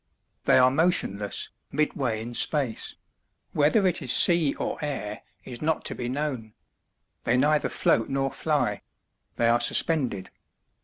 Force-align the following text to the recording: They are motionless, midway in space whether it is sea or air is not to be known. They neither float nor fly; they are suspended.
They 0.45 0.57
are 0.57 0.71
motionless, 0.71 1.51
midway 1.71 2.23
in 2.23 2.33
space 2.33 2.95
whether 3.51 3.85
it 3.85 4.01
is 4.01 4.11
sea 4.11 4.55
or 4.55 4.83
air 4.83 5.21
is 5.43 5.61
not 5.61 5.85
to 5.85 5.93
be 5.93 6.09
known. 6.09 6.55
They 7.23 7.37
neither 7.37 7.69
float 7.69 8.09
nor 8.09 8.31
fly; 8.31 8.81
they 9.35 9.47
are 9.47 9.61
suspended. 9.61 10.31